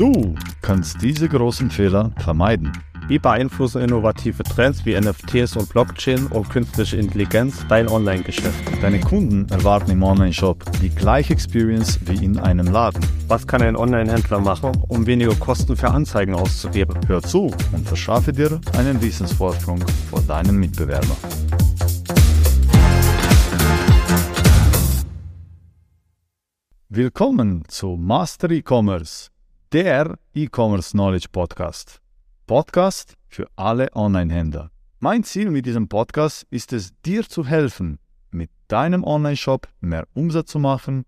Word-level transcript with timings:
Du 0.00 0.34
kannst 0.62 1.02
diese 1.02 1.28
großen 1.28 1.70
Fehler 1.70 2.10
vermeiden. 2.16 2.72
Wie 3.08 3.18
beeinflussen 3.18 3.82
innovative 3.82 4.42
Trends 4.44 4.86
wie 4.86 4.98
NFTs 4.98 5.58
und 5.58 5.68
Blockchain 5.68 6.26
und 6.28 6.48
künstliche 6.48 6.96
Intelligenz 6.96 7.66
dein 7.68 7.86
Online-Geschäft? 7.86 8.64
Deine 8.80 8.98
Kunden 9.00 9.46
erwarten 9.50 9.90
im 9.90 10.02
Online-Shop 10.02 10.64
die 10.80 10.88
gleiche 10.88 11.34
Experience 11.34 12.00
wie 12.06 12.24
in 12.24 12.38
einem 12.38 12.68
Laden. 12.68 13.04
Was 13.28 13.46
kann 13.46 13.60
ein 13.60 13.76
Online-Händler 13.76 14.40
machen, 14.40 14.72
um 14.88 15.04
weniger 15.04 15.34
Kosten 15.34 15.76
für 15.76 15.90
Anzeigen 15.90 16.32
auszugeben? 16.34 16.98
Hör 17.06 17.22
zu 17.22 17.54
und 17.72 17.86
verschaffe 17.86 18.32
dir 18.32 18.58
einen 18.78 19.02
Wissensvorsprung 19.02 19.84
vor 20.08 20.22
deinen 20.22 20.56
Mitbewerbern. 20.56 21.18
Willkommen 26.88 27.64
zu 27.68 27.98
Master 27.98 28.50
E-Commerce, 28.50 29.28
der 29.72 30.18
E-Commerce 30.34 30.90
Knowledge 30.90 31.28
Podcast. 31.30 32.00
Podcast 32.48 33.14
für 33.28 33.46
alle 33.54 33.88
Online-Händler. 33.94 34.72
Mein 34.98 35.22
Ziel 35.22 35.48
mit 35.50 35.64
diesem 35.64 35.86
Podcast 35.86 36.44
ist 36.50 36.72
es, 36.72 36.90
dir 37.02 37.22
zu 37.22 37.46
helfen, 37.46 38.00
mit 38.32 38.50
deinem 38.66 39.04
Online-Shop 39.04 39.68
mehr 39.80 40.08
Umsatz 40.12 40.50
zu 40.50 40.58
machen, 40.58 41.04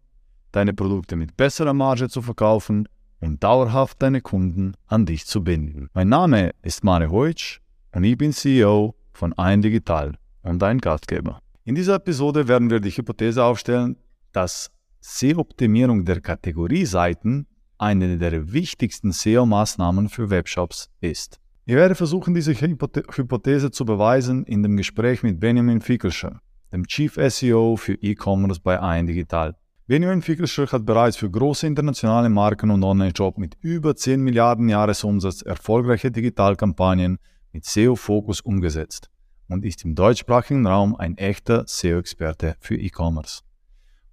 deine 0.52 0.74
Produkte 0.74 1.16
mit 1.16 1.36
besserer 1.36 1.72
Marge 1.72 2.08
zu 2.08 2.22
verkaufen 2.22 2.88
und 3.18 3.42
dauerhaft 3.42 4.00
deine 4.00 4.20
Kunden 4.20 4.74
an 4.86 5.06
dich 5.06 5.26
zu 5.26 5.42
binden. 5.42 5.88
Mein 5.92 6.08
Name 6.08 6.52
ist 6.62 6.84
Mare 6.84 7.10
Heutsch 7.10 7.58
und 7.90 8.04
ich 8.04 8.16
bin 8.16 8.32
CEO 8.32 8.94
von 9.12 9.32
Ein 9.32 9.60
Digital 9.62 10.16
und 10.42 10.62
dein 10.62 10.78
Gastgeber. 10.78 11.40
In 11.64 11.74
dieser 11.74 11.96
Episode 11.96 12.46
werden 12.46 12.70
wir 12.70 12.78
die 12.78 12.90
Hypothese 12.90 13.42
aufstellen, 13.42 13.96
dass 14.30 14.70
SEO-Optimierung 15.00 16.04
der 16.04 16.20
Kategorieseiten 16.20 17.48
eine 17.82 18.16
der 18.16 18.52
wichtigsten 18.52 19.10
SEO-Maßnahmen 19.10 20.08
für 20.08 20.30
Webshops 20.30 20.88
ist. 21.00 21.40
Ich 21.64 21.74
werde 21.74 21.96
versuchen, 21.96 22.32
diese 22.32 22.54
Hypothese 22.54 23.72
zu 23.72 23.84
beweisen 23.84 24.44
in 24.44 24.62
dem 24.62 24.76
Gespräch 24.76 25.24
mit 25.24 25.40
Benjamin 25.40 25.80
Fickelscher, 25.80 26.40
dem 26.72 26.86
Chief 26.86 27.12
SEO 27.14 27.76
für 27.76 27.94
E-Commerce 27.94 28.60
bei 28.62 28.80
Ein 28.80 29.08
Digital. 29.08 29.56
Benjamin 29.88 30.22
Fickelscher 30.22 30.66
hat 30.70 30.86
bereits 30.86 31.16
für 31.16 31.28
große 31.28 31.66
internationale 31.66 32.28
Marken 32.28 32.70
und 32.70 32.84
Online-Shop 32.84 33.36
mit 33.36 33.56
über 33.60 33.96
10 33.96 34.22
Milliarden 34.22 34.68
Jahresumsatz 34.68 35.42
erfolgreiche 35.42 36.12
Digitalkampagnen 36.12 37.18
mit 37.50 37.64
SEO-Fokus 37.64 38.42
umgesetzt 38.42 39.10
und 39.48 39.64
ist 39.64 39.84
im 39.84 39.96
deutschsprachigen 39.96 40.68
Raum 40.68 40.94
ein 40.94 41.18
echter 41.18 41.64
SEO-Experte 41.66 42.54
für 42.60 42.76
E-Commerce. 42.76 43.42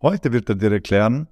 Heute 0.02 0.34
wird 0.34 0.50
er 0.50 0.56
dir 0.56 0.72
erklären, 0.72 1.28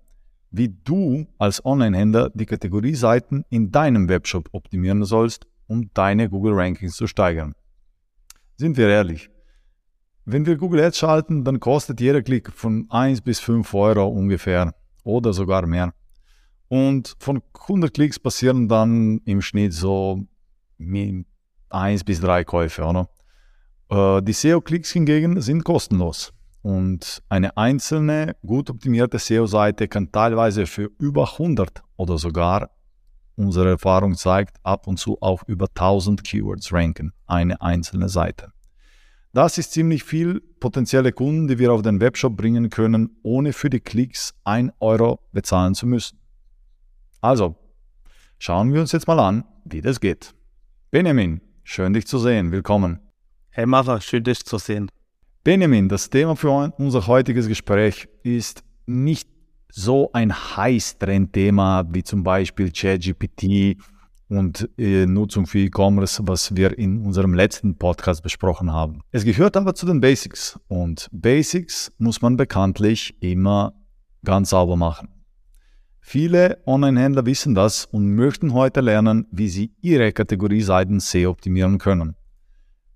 wie 0.51 0.69
du 0.69 1.27
als 1.37 1.63
Online-Händler 1.65 2.31
die 2.33 2.45
Kategorieseiten 2.45 3.45
in 3.49 3.71
deinem 3.71 4.09
Webshop 4.09 4.49
optimieren 4.51 5.03
sollst, 5.03 5.45
um 5.67 5.89
deine 5.93 6.29
Google-Rankings 6.29 6.95
zu 6.95 7.07
steigern. 7.07 7.53
Sind 8.55 8.77
wir 8.77 8.87
ehrlich? 8.87 9.29
Wenn 10.25 10.45
wir 10.45 10.57
Google 10.57 10.83
Ads 10.83 10.97
schalten, 10.97 11.43
dann 11.43 11.59
kostet 11.59 12.01
jeder 12.01 12.21
Klick 12.21 12.51
von 12.51 12.87
1 12.89 13.21
bis 13.21 13.39
5 13.39 13.73
Euro 13.73 14.07
ungefähr 14.07 14.73
oder 15.03 15.31
sogar 15.31 15.65
mehr. 15.65 15.93
Und 16.67 17.15
von 17.19 17.41
100 17.61 17.93
Klicks 17.93 18.19
passieren 18.19 18.67
dann 18.67 19.21
im 19.25 19.41
Schnitt 19.41 19.73
so 19.73 20.25
1 20.79 22.03
bis 22.03 22.19
3 22.19 22.43
Käufe. 22.43 22.83
Oder? 22.83 23.09
Äh, 23.89 24.21
die 24.21 24.33
SEO-Klicks 24.33 24.91
hingegen 24.91 25.41
sind 25.41 25.63
kostenlos. 25.63 26.33
Und 26.61 27.21
eine 27.29 27.55
einzelne, 27.55 28.35
gut 28.45 28.69
optimierte 28.69 29.19
SEO-Seite 29.19 29.87
kann 29.87 30.11
teilweise 30.11 30.65
für 30.65 30.89
über 30.99 31.33
100 31.33 31.83
oder 31.95 32.17
sogar, 32.17 32.71
unsere 33.35 33.69
Erfahrung 33.69 34.15
zeigt, 34.15 34.57
ab 34.63 34.87
und 34.87 34.97
zu 34.97 35.17
auch 35.21 35.43
über 35.47 35.67
1000 35.67 36.23
Keywords 36.23 36.73
ranken, 36.73 37.13
eine 37.25 37.61
einzelne 37.61 38.09
Seite. 38.09 38.51
Das 39.33 39.57
ist 39.57 39.71
ziemlich 39.71 40.03
viel 40.03 40.41
potenzielle 40.59 41.11
Kunden, 41.11 41.47
die 41.47 41.59
wir 41.59 41.71
auf 41.71 41.83
den 41.83 42.01
Webshop 42.01 42.35
bringen 42.35 42.69
können, 42.69 43.17
ohne 43.21 43.53
für 43.53 43.69
die 43.69 43.79
Klicks 43.79 44.33
1 44.45 44.73
Euro 44.79 45.19
bezahlen 45.31 45.75
zu 45.75 45.85
müssen. 45.85 46.19
Also, 47.21 47.55
schauen 48.39 48.73
wir 48.73 48.81
uns 48.81 48.93
jetzt 48.93 49.07
mal 49.07 49.19
an, 49.19 49.43
wie 49.63 49.81
das 49.81 49.99
geht. 49.99 50.33
Benjamin, 50.89 51.41
schön 51.63 51.93
dich 51.93 52.07
zu 52.07 52.17
sehen. 52.17 52.51
Willkommen. 52.51 52.99
Hey 53.49 53.65
Mara, 53.65 54.01
schön 54.01 54.23
dich 54.23 54.43
zu 54.43 54.57
sehen. 54.57 54.89
Benjamin, 55.47 55.87
das 55.87 56.09
Thema 56.09 56.35
für 56.35 56.73
unser 56.77 57.07
heutiges 57.07 57.47
Gespräch 57.47 58.09
ist 58.21 58.65
nicht 58.85 59.29
so 59.71 60.09
ein 60.11 60.33
heiß 60.33 60.97
Trendthema 60.97 61.85
wie 61.89 62.03
zum 62.03 62.21
Beispiel 62.21 62.69
ChatGPT 62.69 63.77
und 64.27 64.69
äh, 64.77 65.05
Nutzung 65.05 65.47
für 65.47 65.59
E-Commerce, 65.59 66.21
was 66.25 66.53
wir 66.57 66.77
in 66.77 66.99
unserem 67.05 67.33
letzten 67.33 67.77
Podcast 67.77 68.23
besprochen 68.23 68.73
haben. 68.73 68.99
Es 69.13 69.23
gehört 69.23 69.55
aber 69.55 69.73
zu 69.73 69.85
den 69.85 70.01
Basics 70.01 70.59
und 70.67 71.07
Basics 71.13 71.93
muss 71.97 72.21
man 72.21 72.35
bekanntlich 72.35 73.15
immer 73.21 73.73
ganz 74.25 74.49
sauber 74.49 74.75
machen. 74.75 75.07
Viele 76.01 76.61
Online-Händler 76.65 77.25
wissen 77.25 77.55
das 77.55 77.85
und 77.85 78.13
möchten 78.15 78.51
heute 78.51 78.81
lernen, 78.81 79.27
wie 79.31 79.47
sie 79.47 79.71
ihre 79.79 80.11
Kategorieseiten 80.11 80.99
SEO 80.99 81.29
optimieren 81.29 81.77
können. 81.77 82.17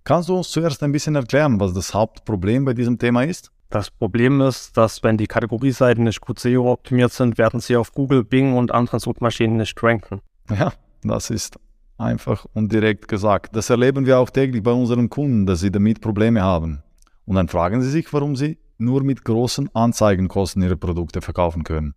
Kannst 0.04 0.30
du 0.30 0.38
uns 0.38 0.50
zuerst 0.50 0.82
ein 0.82 0.92
bisschen 0.92 1.16
erklären, 1.16 1.60
was 1.60 1.74
das 1.74 1.94
Hauptproblem 1.94 2.66
bei 2.66 2.74
diesem 2.74 2.98
Thema 2.98 3.24
ist? 3.24 3.52
Das 3.70 3.92
Problem 3.92 4.42
ist, 4.42 4.76
dass 4.76 5.04
wenn 5.04 5.18
die 5.18 5.28
Kategorieseiten 5.28 6.04
nicht 6.04 6.20
gut 6.20 6.40
SEO-optimiert 6.40 7.14
sind, 7.14 7.38
werden 7.38 7.60
sie 7.60 7.78
auf 7.78 7.94
Google, 7.94 8.24
Bing 8.24 8.56
und 8.58 8.72
anderen 8.72 9.00
Suchmaschinen 9.00 9.58
nicht 9.58 9.82
ranken. 9.82 10.22
Ja, 10.50 10.74
das 11.04 11.30
ist 11.30 11.58
einfach 11.98 12.46
und 12.54 12.72
direkt 12.72 13.08
gesagt. 13.08 13.56
Das 13.56 13.70
erleben 13.70 14.06
wir 14.06 14.20
auch 14.20 14.30
täglich 14.30 14.64
bei 14.64 14.72
unseren 14.72 15.10
Kunden, 15.10 15.46
dass 15.46 15.60
sie 15.62 15.72
damit 15.72 16.02
Probleme 16.02 16.42
haben. 16.42 16.84
Und 17.26 17.36
dann 17.36 17.48
fragen 17.48 17.82
sie 17.82 17.90
sich, 17.90 18.12
warum 18.12 18.36
sie 18.36 18.58
nur 18.78 19.04
mit 19.04 19.24
großen 19.24 19.70
Anzeigenkosten 19.76 20.64
ihre 20.64 20.76
Produkte 20.76 21.22
verkaufen 21.22 21.64
können. 21.64 21.94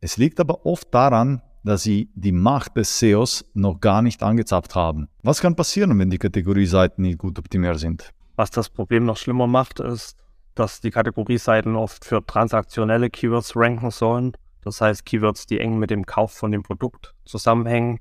Es 0.00 0.18
liegt 0.18 0.38
aber 0.38 0.66
oft 0.66 0.92
daran, 0.94 1.40
dass 1.64 1.82
sie 1.82 2.10
die 2.14 2.32
Macht 2.32 2.76
des 2.76 2.98
SEOs 2.98 3.44
noch 3.54 3.80
gar 3.80 4.02
nicht 4.02 4.22
angezapft 4.22 4.74
haben. 4.74 5.08
Was 5.22 5.40
kann 5.40 5.56
passieren, 5.56 5.98
wenn 5.98 6.10
die 6.10 6.18
Kategorieseiten 6.18 7.02
nicht 7.02 7.18
gut 7.18 7.38
optimiert 7.38 7.78
sind? 7.78 8.10
Was 8.36 8.50
das 8.50 8.68
Problem 8.68 9.04
noch 9.04 9.16
schlimmer 9.16 9.46
macht, 9.46 9.80
ist, 9.80 10.16
dass 10.54 10.80
die 10.80 10.90
Kategorieseiten 10.90 11.76
oft 11.76 12.04
für 12.04 12.24
transaktionelle 12.24 13.10
Keywords 13.10 13.56
ranken 13.56 13.90
sollen. 13.90 14.32
Das 14.62 14.80
heißt 14.80 15.04
Keywords, 15.04 15.46
die 15.46 15.60
eng 15.60 15.78
mit 15.78 15.90
dem 15.90 16.06
Kauf 16.06 16.32
von 16.32 16.50
dem 16.50 16.62
Produkt 16.62 17.14
zusammenhängen. 17.24 17.98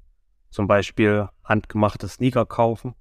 Zum 0.49 0.67
Beispiel 0.67 1.27
handgemachte 1.43 2.07
Sneaker 2.07 2.45
kaufen. 2.45 2.93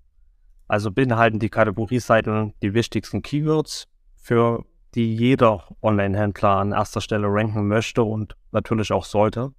Also 0.69 0.92
beinhalten 0.92 1.41
die 1.41 1.48
Kategorieseiten 1.48 2.54
die 2.62 2.75
wichtigsten 2.75 3.22
Keywords, 3.22 3.88
für 4.15 4.65
die 4.94 5.15
jeder 5.16 5.65
Online-Händler 5.82 6.50
an 6.50 6.72
erster 6.72 7.00
Stelle 7.00 7.27
ranken 7.28 7.66
möchte 7.66 8.03
und 8.03 8.37
natürlich 8.53 8.92
auch 8.92 9.04
sollte. 9.04 9.53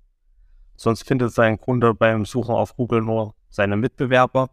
Sonst 0.75 1.07
findet 1.07 1.31
sein 1.33 1.59
Kunde 1.59 1.93
beim 1.93 2.25
Suchen 2.25 2.55
auf 2.55 2.75
Google 2.75 3.01
nur 3.01 3.35
seine 3.49 3.77
Mitbewerber. 3.77 4.49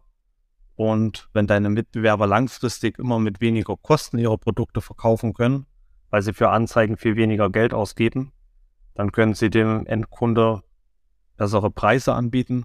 Und 0.75 1.29
wenn 1.33 1.47
deine 1.47 1.69
Mitbewerber 1.69 2.27
langfristig 2.27 2.99
immer 2.99 3.19
mit 3.19 3.41
weniger 3.41 3.75
Kosten 3.75 4.17
ihre 4.17 4.37
Produkte 4.37 4.81
verkaufen 4.81 5.33
können, 5.33 5.65
weil 6.09 6.21
sie 6.21 6.33
für 6.33 6.49
Anzeigen 6.49 6.97
viel 6.97 7.15
weniger 7.15 7.49
Geld 7.49 7.73
ausgeben, 7.73 8.31
dann 8.95 9.11
können 9.11 9.33
sie 9.33 9.49
dem 9.49 9.85
Endkunde 9.85 10.63
bessere 11.37 11.71
Preise 11.71 12.13
anbieten 12.13 12.63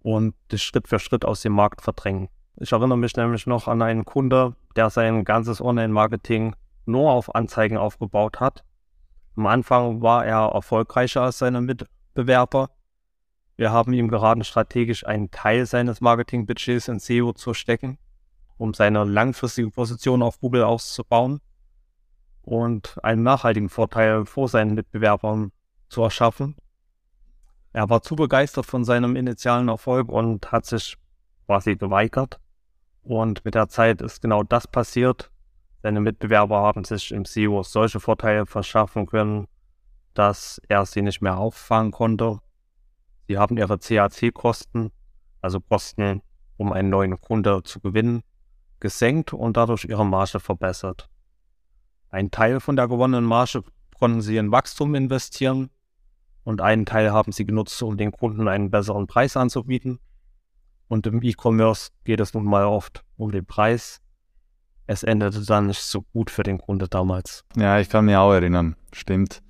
und 0.00 0.34
das 0.48 0.62
Schritt 0.62 0.88
für 0.88 0.98
Schritt 0.98 1.24
aus 1.24 1.42
dem 1.42 1.52
Markt 1.52 1.82
verdrängen. 1.82 2.28
Ich 2.56 2.72
erinnere 2.72 2.98
mich 2.98 3.16
nämlich 3.16 3.46
noch 3.46 3.66
an 3.68 3.82
einen 3.82 4.04
Kunde, 4.04 4.54
der 4.76 4.90
sein 4.90 5.24
ganzes 5.24 5.60
Online-Marketing 5.60 6.54
nur 6.86 7.10
auf 7.10 7.34
Anzeigen 7.34 7.76
aufgebaut 7.76 8.40
hat. 8.40 8.64
Am 9.36 9.46
Anfang 9.46 10.02
war 10.02 10.24
er 10.24 10.52
erfolgreicher 10.54 11.22
als 11.22 11.38
seine 11.38 11.60
Mitbewerber, 11.60 12.70
wir 13.56 13.70
haben 13.70 13.92
ihm 13.92 14.08
geraten, 14.08 14.42
strategisch 14.42 15.06
einen 15.06 15.30
Teil 15.30 15.66
seines 15.66 16.00
Marketingbudgets 16.00 16.88
in 16.88 16.98
SEO 16.98 17.32
zu 17.32 17.54
stecken, 17.54 17.98
um 18.56 18.74
seine 18.74 19.04
langfristige 19.04 19.70
Position 19.70 20.22
auf 20.22 20.40
Google 20.40 20.64
auszubauen 20.64 21.40
und 22.42 22.98
einen 23.04 23.22
nachhaltigen 23.22 23.68
Vorteil 23.68 24.26
vor 24.26 24.48
seinen 24.48 24.74
Mitbewerbern 24.74 25.52
zu 25.88 26.02
erschaffen. 26.02 26.56
Er 27.72 27.88
war 27.88 28.02
zu 28.02 28.16
begeistert 28.16 28.66
von 28.66 28.84
seinem 28.84 29.14
initialen 29.14 29.68
Erfolg 29.68 30.08
und 30.08 30.50
hat 30.50 30.66
sich 30.66 30.96
quasi 31.46 31.76
geweigert. 31.76 32.40
Und 33.02 33.44
mit 33.44 33.54
der 33.54 33.68
Zeit 33.68 34.00
ist 34.00 34.22
genau 34.22 34.42
das 34.42 34.66
passiert. 34.66 35.30
Seine 35.82 36.00
Mitbewerber 36.00 36.60
haben 36.60 36.84
sich 36.84 37.12
im 37.12 37.24
SEO 37.24 37.62
solche 37.62 38.00
Vorteile 38.00 38.46
verschaffen 38.46 39.06
können, 39.06 39.46
dass 40.14 40.60
er 40.68 40.86
sie 40.86 41.02
nicht 41.02 41.20
mehr 41.20 41.36
auffangen 41.36 41.92
konnte 41.92 42.40
Sie 43.26 43.38
haben 43.38 43.56
ihre 43.56 43.78
CAC-Kosten, 43.78 44.90
also 45.40 45.60
Kosten, 45.60 46.22
um 46.56 46.72
einen 46.72 46.90
neuen 46.90 47.20
Kunde 47.20 47.62
zu 47.62 47.80
gewinnen, 47.80 48.22
gesenkt 48.80 49.32
und 49.32 49.56
dadurch 49.56 49.84
ihre 49.84 50.04
Marge 50.04 50.40
verbessert. 50.40 51.08
Ein 52.10 52.30
Teil 52.30 52.60
von 52.60 52.76
der 52.76 52.86
gewonnenen 52.86 53.24
Marge 53.24 53.62
konnten 53.98 54.20
sie 54.20 54.36
in 54.36 54.52
Wachstum 54.52 54.94
investieren 54.94 55.70
und 56.44 56.60
einen 56.60 56.86
Teil 56.86 57.12
haben 57.12 57.32
sie 57.32 57.46
genutzt, 57.46 57.82
um 57.82 57.96
den 57.96 58.12
Kunden 58.12 58.46
einen 58.48 58.70
besseren 58.70 59.06
Preis 59.06 59.36
anzubieten. 59.36 59.98
Und 60.88 61.06
im 61.06 61.22
E-Commerce 61.22 61.90
geht 62.04 62.20
es 62.20 62.34
nun 62.34 62.44
mal 62.44 62.66
oft 62.66 63.04
um 63.16 63.32
den 63.32 63.46
Preis. 63.46 64.00
Es 64.86 65.02
endete 65.02 65.44
dann 65.44 65.68
nicht 65.68 65.80
so 65.80 66.02
gut 66.02 66.30
für 66.30 66.42
den 66.42 66.58
Kunde 66.58 66.88
damals. 66.88 67.44
Ja, 67.56 67.80
ich 67.80 67.88
kann 67.88 68.04
mich 68.04 68.16
auch 68.16 68.32
erinnern. 68.32 68.76
Stimmt. 68.92 69.42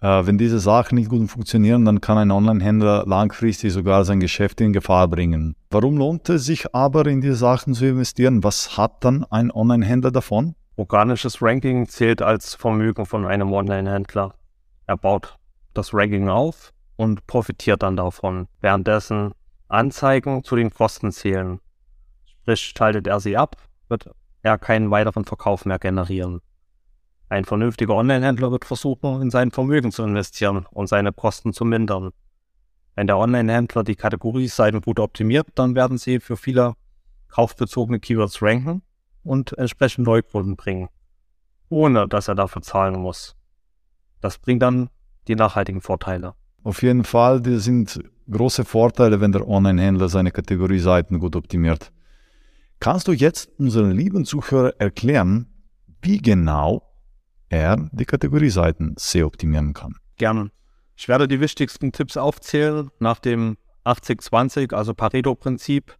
Äh, 0.00 0.26
wenn 0.26 0.38
diese 0.38 0.58
Sachen 0.58 0.96
nicht 0.96 1.10
gut 1.10 1.30
funktionieren, 1.30 1.84
dann 1.84 2.00
kann 2.00 2.16
ein 2.16 2.30
Online-Händler 2.30 3.04
langfristig 3.06 3.72
sogar 3.72 4.04
sein 4.04 4.20
Geschäft 4.20 4.60
in 4.60 4.72
Gefahr 4.72 5.08
bringen. 5.08 5.56
Warum 5.70 5.98
lohnt 5.98 6.28
es 6.30 6.46
sich 6.46 6.74
aber, 6.74 7.06
in 7.06 7.20
diese 7.20 7.36
Sachen 7.36 7.74
zu 7.74 7.84
investieren? 7.86 8.42
Was 8.42 8.78
hat 8.78 9.04
dann 9.04 9.24
ein 9.24 9.50
Online-Händler 9.50 10.10
davon? 10.10 10.54
Organisches 10.76 11.42
Ranking 11.42 11.86
zählt 11.86 12.22
als 12.22 12.54
Vermögen 12.54 13.04
von 13.04 13.26
einem 13.26 13.52
Online-Händler. 13.52 14.34
Er 14.86 14.96
baut 14.96 15.36
das 15.74 15.92
Ranking 15.92 16.30
auf 16.30 16.72
und 16.96 17.26
profitiert 17.26 17.82
dann 17.82 17.96
davon. 17.96 18.48
Währenddessen 18.62 19.32
Anzeigen 19.68 20.42
zu 20.42 20.56
den 20.56 20.70
Kosten 20.70 21.12
zählen. 21.12 21.60
Sprich, 22.24 22.72
schaltet 22.76 23.06
er 23.06 23.20
sie 23.20 23.36
ab, 23.36 23.56
wird 23.88 24.10
er 24.42 24.56
keinen 24.56 24.90
weiteren 24.90 25.26
Verkauf 25.26 25.66
mehr 25.66 25.78
generieren. 25.78 26.40
Ein 27.30 27.44
vernünftiger 27.44 27.94
Online-Händler 27.94 28.50
wird 28.50 28.64
versuchen, 28.64 29.22
in 29.22 29.30
sein 29.30 29.52
Vermögen 29.52 29.92
zu 29.92 30.02
investieren 30.02 30.66
und 30.72 30.88
seine 30.88 31.12
Kosten 31.12 31.52
zu 31.52 31.64
mindern. 31.64 32.10
Wenn 32.96 33.06
der 33.06 33.18
Online-Händler 33.18 33.84
die 33.84 33.94
Kategorieseiten 33.94 34.80
gut 34.80 34.98
optimiert, 34.98 35.46
dann 35.54 35.76
werden 35.76 35.96
sie 35.96 36.18
für 36.18 36.36
viele 36.36 36.74
kaufbezogene 37.28 38.00
Keywords 38.00 38.42
ranken 38.42 38.82
und 39.22 39.56
entsprechend 39.56 40.08
Neukunden 40.08 40.56
bringen, 40.56 40.88
ohne 41.68 42.08
dass 42.08 42.26
er 42.26 42.34
dafür 42.34 42.62
zahlen 42.62 43.00
muss. 43.00 43.36
Das 44.20 44.38
bringt 44.38 44.62
dann 44.62 44.90
die 45.28 45.36
nachhaltigen 45.36 45.82
Vorteile. 45.82 46.34
Auf 46.64 46.82
jeden 46.82 47.04
Fall, 47.04 47.40
die 47.40 47.58
sind 47.60 48.00
große 48.28 48.64
Vorteile, 48.64 49.20
wenn 49.20 49.30
der 49.30 49.46
Online-Händler 49.46 50.08
seine 50.08 50.32
Kategorieseiten 50.32 51.20
gut 51.20 51.36
optimiert. 51.36 51.92
Kannst 52.80 53.06
du 53.06 53.12
jetzt 53.12 53.50
unseren 53.56 53.92
lieben 53.92 54.24
Zuhörer 54.24 54.74
erklären, 54.80 55.46
wie 56.02 56.18
genau 56.18 56.89
er 57.50 57.88
die 57.92 58.06
Kategorieseiten 58.06 58.94
SEO 58.96 59.26
optimieren 59.26 59.74
kann? 59.74 59.96
Gerne. 60.16 60.50
Ich 60.96 61.08
werde 61.08 61.28
die 61.28 61.40
wichtigsten 61.40 61.92
Tipps 61.92 62.16
aufzählen 62.16 62.90
nach 62.98 63.18
dem 63.18 63.58
80-20, 63.84 64.74
also 64.74 64.94
Pareto-Prinzip. 64.94 65.96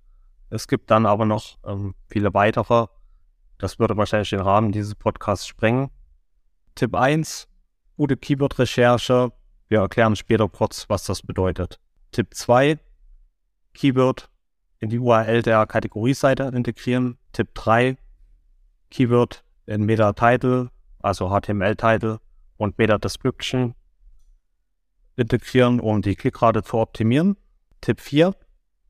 Es 0.49 0.69
gibt 0.69 0.91
dann 0.91 1.07
aber 1.07 1.27
noch 1.27 1.59
ähm, 1.67 1.95
viele 2.09 2.33
weitere. 2.35 2.87
Das 3.59 3.79
würde 3.79 3.97
wahrscheinlich 3.97 4.31
den 4.31 4.41
Rahmen 4.41 4.73
dieses 4.73 4.95
Podcasts 4.95 5.47
sprengen. 5.47 5.91
Tipp 6.75 6.95
1, 6.95 7.49
gute 7.97 8.17
Keyword-Recherche. 8.17 9.33
Wir 9.69 9.81
erklären 9.81 10.17
später 10.17 10.49
kurz, 10.49 10.89
was 10.89 11.05
das 11.05 11.23
bedeutet. 11.23 11.79
Tipp 12.13 12.35
2, 12.35 12.79
Keyword 13.75 14.31
in 14.81 14.89
die 14.89 14.99
URL 14.99 15.43
der 15.43 15.67
Kategorieseite 15.67 16.45
integrieren. 16.55 17.19
Tipp 17.33 17.55
3, 17.55 17.97
Keyword 18.91 19.45
in 19.67 19.85
Meta-Title, 19.85 20.71
also 21.01 21.29
HTML-Title 21.31 22.21
und 22.57 22.79
Meta-Description 22.79 23.75
integrieren, 25.17 25.81
um 25.81 26.03
die 26.03 26.15
Klickrate 26.15 26.63
zu 26.63 26.79
optimieren. 26.79 27.37
Tipp 27.81 28.01
4, 28.01 28.35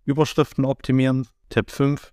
Überschriften 0.05 0.65
optimieren. 0.65 1.27
Tipp 1.49 1.71
5, 1.71 2.13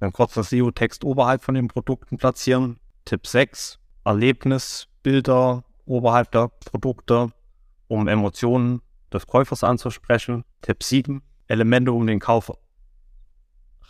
einen 0.00 0.12
kurzen 0.12 0.42
SEO-Text 0.42 1.04
oberhalb 1.04 1.42
von 1.42 1.54
den 1.54 1.68
Produkten 1.68 2.16
platzieren. 2.16 2.78
Tipp 3.04 3.26
6, 3.26 3.78
Erlebnisbilder 4.04 5.64
oberhalb 5.84 6.30
der 6.32 6.48
Produkte, 6.48 7.30
um 7.88 8.08
Emotionen 8.08 8.82
des 9.12 9.26
Käufers 9.26 9.64
anzusprechen. 9.64 10.44
Tipp 10.62 10.82
7, 10.82 11.22
Elemente, 11.46 11.92
um 11.92 12.06
den 12.06 12.20
Kauf 12.20 12.52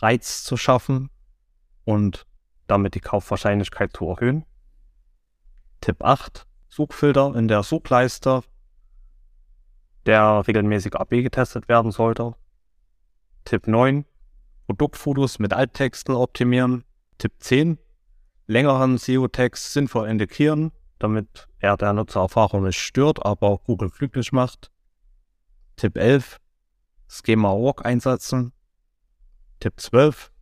Reiz 0.00 0.44
zu 0.44 0.56
schaffen 0.56 1.10
und 1.84 2.26
damit 2.68 2.94
die 2.94 3.00
Kaufwahrscheinlichkeit 3.00 3.96
zu 3.96 4.08
erhöhen. 4.10 4.44
Tipp 5.80 6.02
8, 6.02 6.46
Suchfilter 6.68 7.34
in 7.36 7.48
der 7.48 7.62
Suchleiste, 7.62 8.42
der 10.06 10.46
regelmäßig 10.46 10.94
AB 10.94 11.10
getestet 11.22 11.68
werden 11.68 11.92
sollte. 11.92 12.34
Tipp 13.44 13.66
9, 13.66 14.04
Produktfotos 14.66 15.38
mit 15.38 15.52
Alttexten 15.52 16.14
optimieren. 16.14 16.84
Tipp 17.18 17.32
10, 17.38 17.78
längeren 18.46 18.98
SEO-Text 18.98 19.72
sinnvoll 19.72 20.08
integrieren 20.08 20.72
damit 20.98 21.48
er 21.58 21.76
der 21.76 21.92
Nutzererfahrung 21.92 22.64
nicht 22.64 22.78
stört, 22.78 23.24
aber 23.24 23.58
Google 23.58 23.90
glücklich 23.90 24.32
macht. 24.32 24.70
Tipp 25.76 25.96
11, 25.96 26.38
Schema 27.06 27.50
Org 27.52 27.86
einsetzen. 27.86 28.52
Tipp 29.60 29.74
12, 29.76 30.32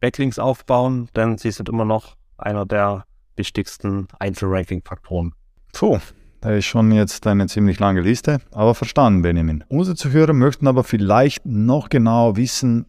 Backlinks 0.00 0.38
aufbauen, 0.38 1.08
denn 1.16 1.38
sie 1.38 1.50
sind 1.50 1.68
immer 1.68 1.84
noch 1.84 2.16
einer 2.36 2.66
der 2.66 3.06
wichtigsten 3.36 4.08
Einzelranking-Faktoren. 4.18 5.34
So, 5.74 6.00
da 6.40 6.52
ist 6.52 6.64
schon 6.66 6.90
jetzt 6.92 7.26
eine 7.26 7.46
ziemlich 7.46 7.78
lange 7.80 8.00
Liste, 8.00 8.40
aber 8.52 8.74
verstanden, 8.74 9.22
Benjamin. 9.22 9.64
Unsere 9.68 9.96
Zuhörer 9.96 10.32
möchten 10.32 10.66
aber 10.66 10.84
vielleicht 10.84 11.44
noch 11.44 11.88
genau 11.88 12.36
wissen, 12.36 12.86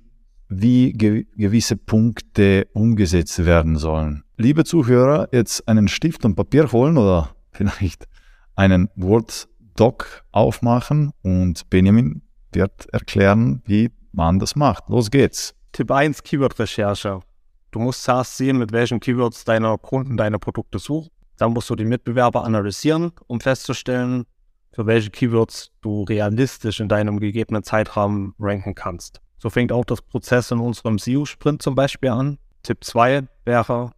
wie 0.47 0.93
ge 0.93 1.25
gewisse 1.35 1.77
Punkte 1.77 2.67
umgesetzt 2.73 3.45
werden 3.45 3.77
sollen. 3.77 4.23
Liebe 4.37 4.63
Zuhörer, 4.63 5.29
jetzt 5.31 5.67
einen 5.67 5.87
Stift 5.87 6.25
und 6.25 6.35
Papier 6.35 6.71
holen 6.71 6.97
oder 6.97 7.35
vielleicht 7.51 8.07
einen 8.55 8.89
Word-Doc 8.95 10.23
aufmachen 10.31 11.11
und 11.21 11.69
Benjamin 11.69 12.21
wird 12.53 12.87
erklären, 12.93 13.61
wie 13.65 13.89
man 14.11 14.39
das 14.39 14.55
macht. 14.55 14.89
Los 14.89 15.09
geht's. 15.09 15.55
Tipp 15.71 15.89
1, 15.89 16.23
Keyword-Recherche. 16.23 17.21
Du 17.71 17.79
musst 17.79 18.03
zuerst 18.03 18.37
sehen, 18.37 18.57
mit 18.57 18.73
welchen 18.73 18.99
Keywords 18.99 19.45
deine 19.45 19.77
Kunden 19.77 20.17
deine 20.17 20.39
Produkte 20.39 20.77
suchen. 20.77 21.09
Dann 21.37 21.53
musst 21.53 21.69
du 21.69 21.75
die 21.75 21.85
Mitbewerber 21.85 22.43
analysieren, 22.43 23.13
um 23.27 23.39
festzustellen, 23.39 24.25
für 24.73 24.85
welche 24.85 25.09
Keywords 25.09 25.71
du 25.81 26.03
realistisch 26.03 26.79
in 26.81 26.89
deinem 26.89 27.19
gegebenen 27.19 27.63
Zeitrahmen 27.63 28.35
ranken 28.39 28.75
kannst. 28.75 29.21
So 29.37 29.49
fängt 29.49 29.71
auch 29.71 29.85
das 29.85 30.01
Prozess 30.01 30.51
in 30.51 30.59
unserem 30.59 30.99
SEO-Sprint 30.99 31.61
zum 31.61 31.73
Beispiel 31.73 32.09
an. 32.09 32.37
Tipp 32.61 32.83
2 32.83 33.27
wäre, 33.45 33.91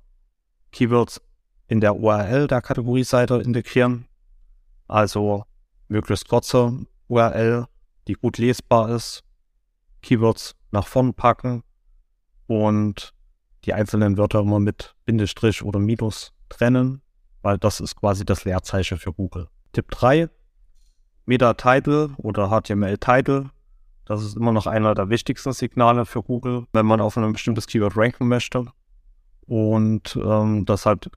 Keywords 0.71 1.21
in 1.67 1.81
der 1.81 1.95
URL 1.95 2.47
der 2.47 2.61
Kategorieseite 2.61 3.35
integrieren. 3.41 4.05
Also 4.87 5.43
möglichst 5.87 6.29
kurze 6.29 6.85
URL, 7.07 7.65
die 8.07 8.13
gut 8.13 8.37
lesbar 8.37 8.89
ist. 8.89 9.23
Keywords 10.01 10.55
nach 10.71 10.87
vorn 10.87 11.13
packen 11.13 11.63
und 12.47 13.13
die 13.65 13.73
einzelnen 13.73 14.17
Wörter 14.17 14.39
immer 14.39 14.59
mit 14.59 14.95
Bindestrich 15.05 15.63
oder 15.63 15.79
Minus 15.79 16.33
trennen, 16.49 17.01
weil 17.41 17.57
das 17.57 17.79
ist 17.79 17.95
quasi 17.95 18.25
das 18.25 18.45
Leerzeichen 18.45 18.97
für 18.97 19.13
Google. 19.13 19.47
Tipp 19.71 19.89
3, 19.91 20.29
Meta-Title 21.25 22.11
oder 22.17 22.49
HTML-Title 22.49 23.49
das 24.05 24.21
ist 24.23 24.35
immer 24.35 24.51
noch 24.51 24.67
einer 24.67 24.95
der 24.95 25.09
wichtigsten 25.09 25.53
Signale 25.53 26.05
für 26.05 26.23
Google, 26.23 26.65
wenn 26.73 26.85
man 26.85 26.99
auf 26.99 27.17
ein 27.17 27.31
bestimmtes 27.31 27.67
Keyword 27.67 27.95
ranken 27.95 28.27
möchte. 28.27 28.65
Und 29.45 30.19
ähm, 30.21 30.65
deshalb 30.65 31.09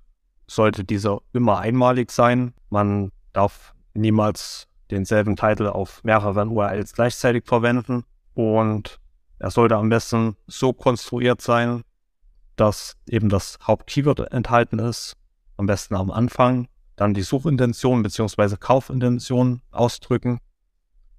sollte 0.47 0.85
dieser 0.85 1.21
immer 1.33 1.59
einmalig 1.59 2.13
sein. 2.13 2.55
Man 2.71 3.11
darf 3.33 3.75
niemals 3.95 4.69
denselben 4.91 5.35
Titel 5.35 5.67
auf 5.67 6.05
mehreren 6.05 6.51
URLs 6.51 6.93
gleichzeitig 6.93 7.45
verwenden. 7.47 8.05
Und 8.35 9.01
er 9.39 9.51
sollte 9.51 9.77
am 9.77 9.89
besten 9.89 10.37
so 10.47 10.73
konstruiert 10.73 11.41
sein, 11.41 11.83
dass 12.57 12.97
eben 13.07 13.29
das 13.29 13.59
Hauptkeyword 13.63 14.33
enthalten 14.33 14.79
ist. 14.79 15.17
Am 15.57 15.67
besten 15.67 15.95
am 15.95 16.11
Anfang. 16.11 16.69
Dann 16.97 17.15
die 17.15 17.23
Suchintention 17.23 18.03
bzw. 18.03 18.57
Kaufintention 18.57 19.61
ausdrücken 19.71 20.39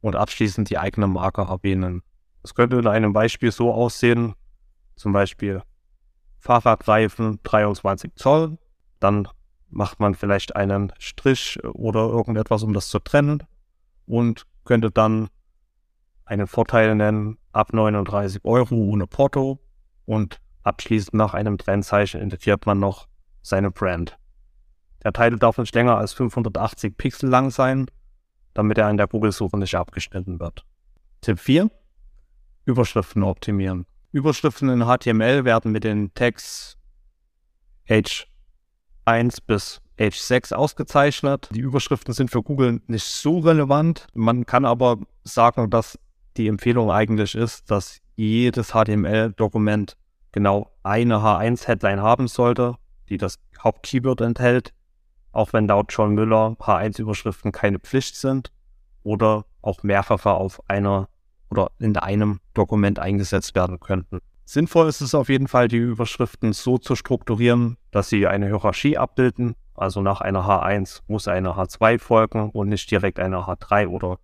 und 0.02 0.16
abschließend 0.16 0.70
die 0.70 0.78
eigene 0.78 1.08
Marke 1.08 1.42
erwähnen. 1.42 2.02
Es 2.44 2.56
könnte 2.56 2.78
in 2.78 2.88
einem 2.88 3.14
Beispiel 3.14 3.52
so 3.52 3.72
aussehen, 3.72 4.34
zum 4.96 5.14
Beispiel 5.14 5.62
Fahrradreifen 6.40 7.40
23 7.44 8.16
Zoll, 8.16 8.58
dann 9.00 9.28
macht 9.70 10.00
man 10.00 10.16
vielleicht 10.16 10.56
einen 10.56 10.94
Strich 10.98 11.60
oder 11.64 12.08
irgendetwas, 12.08 12.64
um 12.64 12.74
das 12.74 12.90
zu 12.90 13.00
trennen 13.00 13.44
und 14.06 14.46
könnte 14.64 14.92
dann 14.92 15.30
einen 16.26 16.48
Vorteil 16.48 16.96
nennen, 16.96 17.38
ab 17.52 17.74
39 17.74 18.44
Euro 18.44 18.76
ohne 18.76 19.08
Porto 19.08 19.60
und 20.06 20.40
abschließend 20.68 21.16
nach 21.16 21.34
einem 21.34 21.58
Trennzeichen 21.58 22.22
integriert 22.22 22.66
man 22.66 22.80
noch 22.80 23.08
seine 23.42 23.72
Brand. 23.72 24.18
Der 25.04 25.14
Titel 25.14 25.38
darf 25.38 25.58
nicht 25.58 25.74
länger 25.74 25.98
als 25.98 26.14
580 26.14 26.98
Pixel 26.98 27.30
lang 27.30 27.50
sein 27.50 27.88
damit 28.58 28.80
er 28.80 28.90
in 28.90 28.98
der 28.98 29.08
Google-Suche 29.08 29.56
nicht 29.58 29.76
abgeschnitten 29.76 30.40
wird. 30.40 30.66
Tipp 31.22 31.40
4. 31.40 31.70
Überschriften 32.66 33.22
optimieren. 33.22 33.86
Überschriften 34.12 34.70
in 34.70 34.86
HTML 34.86 35.46
werden 35.46 35.72
mit 35.72 35.84
den 35.84 36.12
Tags 36.16 36.76
H1, 37.88 38.26
1 39.06 39.42
bis 39.42 39.80
Age 40.00 40.18
6 40.18 40.54
ausgezeichnet. 40.54 41.50
Die 41.54 41.60
Überschriften 41.60 42.16
sind 42.16 42.32
für 42.32 42.42
Google 42.42 42.82
nicht 42.88 43.06
so 43.06 43.38
relevant. 43.40 44.08
Man 44.16 44.48
kann 44.48 44.66
aber 44.66 44.98
sagen, 45.24 45.70
dass 45.70 46.00
die 46.36 46.48
Empfehlung 46.48 46.90
eigentlich 46.90 47.36
ist, 47.36 47.70
dass 47.70 48.00
jedes 48.16 48.70
HTML-Dokument 48.72 49.96
genau 50.38 50.72
eine 50.84 51.16
H1-Headline 51.16 52.00
haben 52.00 52.28
sollte, 52.28 52.76
die 53.10 53.18
das 53.18 53.40
Hauptkeyword 53.60 54.22
enthält, 54.22 54.72
auch 55.32 55.52
wenn 55.52 55.68
laut 55.68 55.88
John 55.90 56.14
Müller 56.14 56.56
H1-Überschriften 56.60 57.52
keine 57.52 57.80
Pflicht 57.80 58.16
sind 58.16 58.52
oder 59.02 59.46
auch 59.64 59.82
mehrfache 59.82 60.30
auf 60.30 60.62
einer 60.70 61.10
oder 61.50 61.72
in 61.80 61.98
einem 61.98 62.40
Dokument 62.54 63.00
eingesetzt 63.00 63.56
werden 63.56 63.80
könnten. 63.80 64.20
Sinnvoll 64.46 64.88
ist 64.88 65.02
es 65.02 65.16
auf 65.16 65.28
jeden 65.28 65.48
Fall, 65.48 65.70
die 65.70 65.78
Überschriften 65.78 66.54
so 66.54 66.78
zu 66.78 66.96
strukturieren, 66.96 67.78
dass 67.90 68.10
sie 68.10 68.28
eine 68.28 68.46
Hierarchie 68.46 68.96
abbilden. 68.96 69.56
Also 69.74 70.04
nach 70.04 70.22
einer 70.22 70.48
H1 70.48 71.02
muss 71.08 71.28
eine 71.28 71.54
H2 71.54 71.98
folgen 71.98 72.52
und 72.52 72.70
nicht 72.70 72.92
direkt 72.92 73.20
eine 73.20 73.38
H3 73.38 73.88
oder 73.88 74.20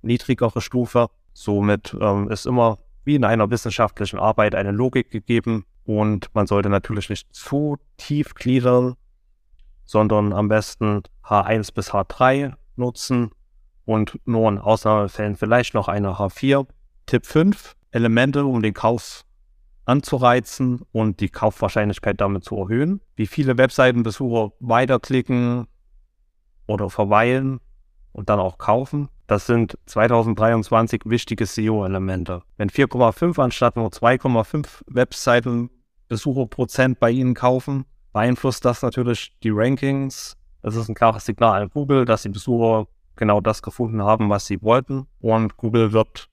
niedrigere 0.00 0.62
Stufe. 0.62 1.08
Somit 1.34 1.94
ähm, 2.00 2.30
ist 2.30 2.46
immer 2.46 2.78
wie 3.04 3.14
in 3.14 3.24
einer 3.24 3.50
wissenschaftlichen 3.50 4.18
Arbeit 4.18 4.54
eine 4.54 4.70
Logik 4.70 5.10
gegeben 5.10 5.64
und 5.84 6.34
man 6.34 6.46
sollte 6.46 6.68
natürlich 6.68 7.10
nicht 7.10 7.34
zu 7.34 7.78
tief 7.96 8.34
gliedern, 8.34 8.96
sondern 9.84 10.32
am 10.32 10.48
besten 10.48 11.02
H1 11.24 11.74
bis 11.74 11.92
H3 11.92 12.54
nutzen 12.76 13.30
und 13.84 14.18
nur 14.24 14.48
in 14.48 14.58
Ausnahmefällen 14.58 15.36
vielleicht 15.36 15.74
noch 15.74 15.88
eine 15.88 16.12
H4. 16.12 16.66
Tipp 17.06 17.26
5, 17.26 17.76
Elemente, 17.90 18.46
um 18.46 18.62
den 18.62 18.72
Kauf 18.72 19.24
anzureizen 19.84 20.80
und 20.92 21.20
die 21.20 21.28
Kaufwahrscheinlichkeit 21.28 22.20
damit 22.20 22.44
zu 22.44 22.56
erhöhen. 22.56 23.02
Wie 23.16 23.26
viele 23.26 23.58
Webseitenbesucher 23.58 24.52
weiterklicken 24.60 25.66
oder 26.66 26.88
verweilen 26.88 27.60
und 28.12 28.30
dann 28.30 28.40
auch 28.40 28.56
kaufen. 28.56 29.08
Das 29.26 29.46
sind 29.46 29.78
2023 29.86 31.02
wichtige 31.06 31.46
SEO-Elemente. 31.46 32.42
Wenn 32.58 32.68
4,5 32.68 33.42
anstatt 33.42 33.76
nur 33.76 33.88
2,5 33.88 34.82
Webseitenbesucher 34.86 36.46
Prozent 36.46 37.00
bei 37.00 37.10
Ihnen 37.10 37.34
kaufen, 37.34 37.86
beeinflusst 38.12 38.64
das 38.64 38.82
natürlich 38.82 39.34
die 39.42 39.50
Rankings. 39.50 40.36
Es 40.62 40.76
ist 40.76 40.88
ein 40.88 40.94
klares 40.94 41.24
Signal 41.24 41.62
an 41.62 41.70
Google, 41.70 42.04
dass 42.04 42.22
die 42.22 42.28
Besucher 42.28 42.86
genau 43.16 43.40
das 43.40 43.62
gefunden 43.62 44.02
haben, 44.02 44.28
was 44.28 44.46
sie 44.46 44.60
wollten. 44.62 45.06
Und 45.20 45.56
Google 45.56 45.92
wird 45.92 46.28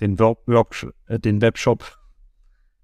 den, 0.00 0.18
Work 0.18 0.86
äh, 1.06 1.18
den 1.18 1.42
Webshop 1.42 1.98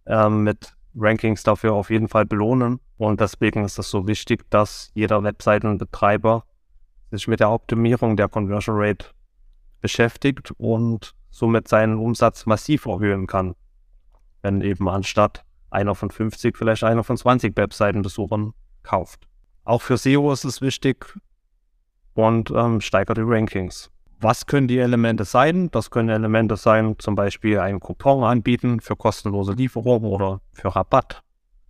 äh, 0.05 0.29
mit 0.29 0.75
Rankings 0.95 1.43
dafür 1.43 1.75
auf 1.75 1.91
jeden 1.91 2.09
Fall 2.09 2.27
belohnen. 2.27 2.81
Und 2.99 3.21
deswegen 3.21 3.65
ist 3.65 3.79
es 3.79 3.91
so 3.91 4.07
wichtig, 4.07 4.51
dass 4.51 4.91
jeder 4.95 5.23
Webseitenbetreiber 5.23 6.45
sich 7.11 7.29
mit 7.29 7.41
der 7.41 7.51
Optimierung 7.51 8.17
der 8.17 8.29
Conversion 8.29 8.77
Rate 8.79 9.07
beschäftigt 9.81 10.53
und 10.59 11.15
somit 11.31 11.69
seinen 11.69 11.99
Umsatz 11.99 12.47
massiv 12.47 12.87
erhöhen 12.87 13.27
kann. 13.27 13.55
Wenn 14.43 14.61
eben 14.61 14.89
anstatt 14.89 15.45
einer 15.71 15.95
von 15.95 16.11
50 16.11 16.57
vielleicht 16.57 16.85
einer 16.85 17.05
von 17.05 17.17
20 17.17 17.57
Webseitenbesuchern 17.57 18.53
kauft. 18.83 19.27
Auch 19.65 19.83
für 19.83 19.97
SEO 19.97 20.33
ist 20.33 20.45
es 20.45 20.61
wichtig 20.61 21.19
und 22.15 22.51
ähm, 22.51 22.81
steigert 22.81 23.19
die 23.19 23.23
Rankings. 23.25 23.91
Was 24.19 24.47
können 24.47 24.69
die 24.69 24.79
Elemente 24.79 25.25
sein? 25.25 25.71
Das 25.73 25.91
können 25.91 26.09
Elemente 26.09 26.57
sein, 26.57 26.97
zum 26.99 27.15
Beispiel 27.15 27.59
einen 27.59 27.81
Coupon 27.81 28.25
anbieten 28.25 28.81
für 28.81 28.97
kostenlose 28.97 29.53
Lieferung 29.53 30.05
oder 30.05 30.41
für 30.53 30.75
Rabatt, 30.75 31.23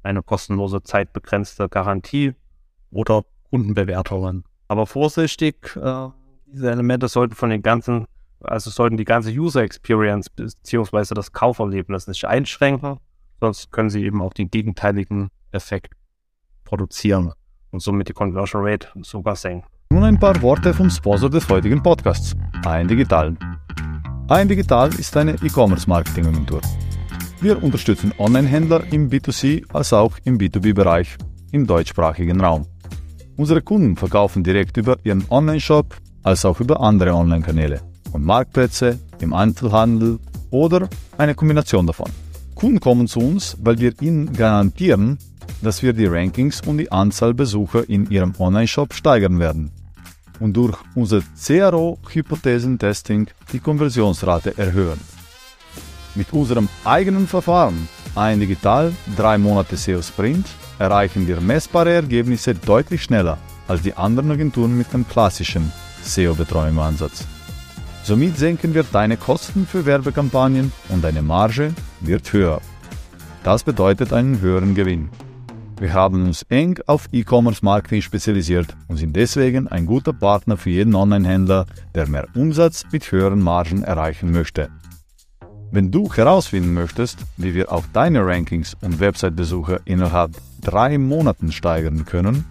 eine 0.05 0.23
kostenlose 0.23 0.83
zeitbegrenzte 0.83 1.69
Garantie 1.69 2.35
oder 2.93 3.25
Kundenbewertungen. 3.51 4.45
Aber 4.69 4.87
vorsichtig, 4.87 5.75
äh, 5.77 6.09
diese 6.47 6.71
Elemente 6.71 7.09
sollten 7.09 7.35
von 7.35 7.51
den 7.51 7.63
ganzen, 7.63 8.07
also 8.41 8.71
sollten 8.71 8.97
die 8.97 9.05
ganze 9.05 9.31
User 9.31 9.63
Experience 9.63 10.31
bzw. 10.31 11.15
das 11.15 11.33
Kauferlebnis 11.33 12.07
nicht 12.07 12.25
einschränken, 12.25 12.99
sonst 13.41 13.73
können 13.73 13.91
sie 13.91 14.05
eben 14.05 14.23
auch 14.23 14.33
den 14.33 14.51
gegenteiligen 14.51 15.29
Effekt 15.53 15.95
produzieren 16.65 17.33
und 17.71 17.81
somit 17.81 18.09
die 18.09 18.13
Conversion 18.13 18.63
Rate 18.65 18.89
sogar 19.03 19.37
senken. 19.37 19.69
Nun 19.91 20.05
ein 20.05 20.19
paar 20.19 20.41
Worte 20.43 20.75
vom 20.75 20.91
Sponsor 20.91 21.31
des 21.31 21.49
heutigen 21.49 21.83
Podcasts, 21.83 22.35
ein 22.65 22.89
Digital. 22.89 23.37
ein 24.29 24.49
Digital 24.49 24.89
ist 24.95 25.17
eine 25.17 25.35
E-Commerce-Marketing-Agentur. 25.43 26.61
Wir 27.41 27.63
unterstützen 27.63 28.13
Online-Händler 28.19 28.85
im 28.93 29.11
B2C 29.11 29.65
als 29.73 29.93
auch 29.93 30.17
im 30.25 30.39
B2B-Bereich 30.39 31.17
im 31.53 31.67
deutschsprachigen 31.67 32.41
Raum. 32.41 32.67
Unsere 33.37 33.61
Kunden 33.61 33.97
verkaufen 33.97 34.43
direkt 34.43 34.79
über 34.79 34.97
ihren 35.05 35.25
Online-Shop 35.31 35.95
als 36.27 36.45
auch 36.45 36.61
über 36.61 36.81
andere 36.81 37.15
Online-Kanäle 37.15 37.81
und 38.13 38.25
Marktplätze 38.25 38.99
im 39.21 39.33
Einzelhandel 39.33 40.19
oder 40.51 40.89
eine 41.17 41.37
Kombination 41.37 41.87
davon. 41.87 42.11
Kunden 42.57 42.81
kommen 42.81 43.07
zu 43.07 43.21
uns, 43.21 43.57
weil 43.63 43.79
wir 43.79 43.93
ihnen 44.03 44.33
garantieren, 44.33 45.19
dass 45.63 45.85
wir 45.85 45.93
die 45.93 46.07
Rankings 46.07 46.63
und 46.67 46.79
die 46.79 46.91
Anzahl 46.91 47.33
Besucher 47.33 47.89
in 47.89 48.11
ihrem 48.11 48.35
Online-Shop 48.39 48.93
steigern 48.93 49.39
werden 49.39 49.71
und 50.41 50.57
durch 50.57 50.77
unser 50.97 51.21
CRO-Hypothesentesting 51.41 53.29
die 53.53 53.61
Konversionsrate 53.61 54.59
erhöhen. 54.59 54.99
Mit 56.17 56.33
unserem 56.33 56.69
eigenen 56.85 57.29
Verfahren, 57.29 57.89
ein 58.17 58.41
Digital 58.41 58.93
3 59.17 59.39
Monate 59.39 59.77
SEO 59.77 60.03
Sprint, 60.03 60.47
erreichen 60.81 61.29
wir 61.29 61.41
messbare 61.41 61.93
Ergebnisse 61.93 62.53
deutlich 62.55 63.05
schneller 63.05 63.39
als 63.69 63.83
die 63.83 63.95
anderen 63.95 64.33
Agenturen 64.33 64.77
mit 64.77 64.93
dem 64.93 65.07
klassischen 65.07 65.71
SEO-Betreuungsansatz. 66.07 67.27
Somit 68.03 68.39
senken 68.39 68.73
wir 68.75 68.85
deine 68.85 69.17
Kosten 69.17 69.67
für 69.67 69.85
Werbekampagnen 69.85 70.73
und 70.91 71.03
deine 71.03 71.23
Marge 71.23 71.75
wird 72.01 72.33
höher. 72.33 72.61
Das 73.43 73.65
bedeutet 73.65 74.13
einen 74.13 74.41
höheren 74.41 74.75
Gewinn. 74.75 75.11
Wir 75.79 75.93
haben 75.93 76.25
uns 76.25 76.43
eng 76.49 76.79
auf 76.87 77.07
E-Commerce-Marketing 77.13 78.01
spezialisiert 78.01 78.75
und 78.89 78.97
sind 78.97 79.15
deswegen 79.15 79.69
ein 79.69 79.85
guter 79.85 80.15
Partner 80.15 80.57
für 80.57 80.71
jeden 80.71 80.95
Online-Händler, 80.95 81.67
der 81.95 82.09
mehr 82.09 82.27
Umsatz 82.35 82.85
mit 82.93 83.13
höheren 83.13 83.43
Margen 83.43 83.83
erreichen 83.83 84.33
möchte. 84.33 84.71
Wenn 85.71 85.91
du 85.91 86.11
herausfinden 86.11 86.73
möchtest, 86.73 87.19
wie 87.37 87.55
wir 87.55 87.73
auch 87.73 87.85
deine 87.93 88.25
Rankings 88.25 88.75
und 88.81 89.01
Website-Besucher 89.01 89.81
innerhalb 89.85 90.31
drei 90.63 90.97
Monaten 90.97 91.53
steigern 91.53 92.07
können, 92.07 92.47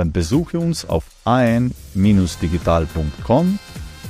dann 0.00 0.12
besuche 0.12 0.58
uns 0.58 0.88
auf 0.88 1.04
an-digital.com 1.24 3.58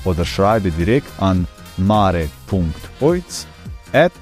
oder 0.04 0.24
schreibe 0.24 0.70
direkt 0.70 1.10
an 1.20 1.48
mare.oiz 1.78 3.48
at 3.92 4.12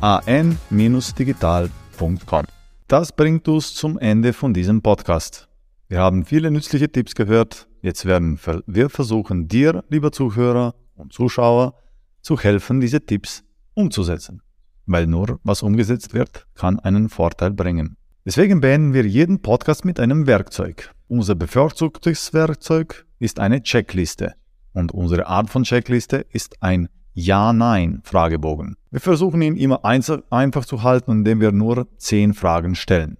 an-digital.com. 0.00 2.44
Das 2.88 3.12
bringt 3.12 3.46
uns 3.48 3.74
zum 3.74 3.98
Ende 3.98 4.32
von 4.32 4.54
diesem 4.54 4.80
Podcast. 4.80 5.46
Wir 5.88 6.00
haben 6.00 6.24
viele 6.24 6.50
nützliche 6.50 6.90
Tipps 6.90 7.14
gehört. 7.14 7.68
Jetzt 7.82 8.06
werden 8.06 8.40
wir 8.66 8.88
versuchen, 8.88 9.46
dir, 9.46 9.84
lieber 9.90 10.10
Zuhörer 10.10 10.74
und 10.94 11.12
Zuschauer, 11.12 11.74
zu 12.22 12.40
helfen, 12.40 12.80
diese 12.80 13.04
Tipps 13.04 13.44
umzusetzen. 13.74 14.40
Weil 14.86 15.06
nur 15.06 15.38
was 15.44 15.62
umgesetzt 15.62 16.14
wird, 16.14 16.46
kann 16.54 16.78
einen 16.78 17.10
Vorteil 17.10 17.50
bringen. 17.50 17.98
Deswegen 18.26 18.62
beenden 18.62 18.94
wir 18.94 19.04
jeden 19.04 19.42
Podcast 19.42 19.84
mit 19.84 20.00
einem 20.00 20.26
Werkzeug. 20.26 20.94
Unser 21.08 21.34
bevorzugtes 21.34 22.32
Werkzeug 22.32 23.04
ist 23.18 23.38
eine 23.38 23.62
Checkliste. 23.62 24.32
Und 24.72 24.92
unsere 24.92 25.26
Art 25.26 25.50
von 25.50 25.64
Checkliste 25.64 26.24
ist 26.32 26.62
ein 26.62 26.88
ja-Nein-Fragebogen. 27.12 28.76
Wir 28.90 29.00
versuchen 29.00 29.42
ihn 29.42 29.56
immer 29.56 29.84
einfach 29.84 30.64
zu 30.64 30.82
halten, 30.82 31.12
indem 31.12 31.42
wir 31.42 31.52
nur 31.52 31.86
zehn 31.98 32.32
Fragen 32.32 32.74
stellen. 32.74 33.18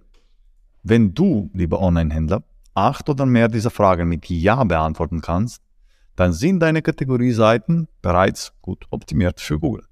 Wenn 0.81 1.13
du, 1.13 1.51
lieber 1.53 1.81
Online-Händler, 1.81 2.43
acht 2.73 3.07
oder 3.07 3.27
mehr 3.27 3.47
dieser 3.47 3.69
Fragen 3.69 4.09
mit 4.09 4.27
Ja 4.27 4.63
beantworten 4.63 5.21
kannst, 5.21 5.61
dann 6.15 6.33
sind 6.33 6.61
deine 6.61 6.81
Kategorieseiten 6.81 7.87
bereits 8.01 8.53
gut 8.63 8.87
optimiert 8.89 9.39
für 9.39 9.59
Google. 9.59 9.85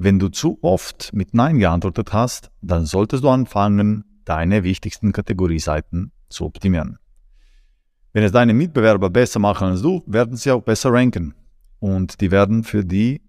Wenn 0.00 0.20
du 0.20 0.28
zu 0.28 0.60
oft 0.62 1.12
mit 1.12 1.34
Nein 1.34 1.58
geantwortet 1.58 2.12
hast, 2.12 2.52
dann 2.62 2.86
solltest 2.86 3.24
du 3.24 3.28
anfangen, 3.30 4.04
deine 4.24 4.62
wichtigsten 4.62 5.10
Kategorieseiten 5.10 6.12
zu 6.28 6.44
optimieren. 6.44 6.98
Wenn 8.12 8.22
es 8.22 8.30
deine 8.30 8.54
Mitbewerber 8.54 9.10
besser 9.10 9.40
machen 9.40 9.70
als 9.70 9.82
du, 9.82 10.04
werden 10.06 10.36
sie 10.36 10.52
auch 10.52 10.62
besser 10.62 10.92
ranken. 10.92 11.34
Und 11.80 12.20
die 12.20 12.30
werden 12.30 12.62
für 12.62 12.84
die 12.84 13.22